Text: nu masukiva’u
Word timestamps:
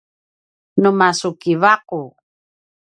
nu 0.81 0.89
masukiva’u 0.99 2.01